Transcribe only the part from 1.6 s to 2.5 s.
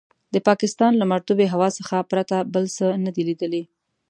څخه پرته